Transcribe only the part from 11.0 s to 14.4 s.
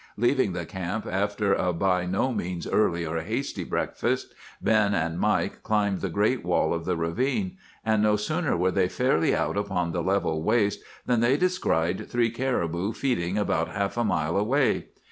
than they descried three caribou feeding about half a mile